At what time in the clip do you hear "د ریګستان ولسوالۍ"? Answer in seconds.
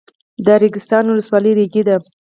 0.45-1.51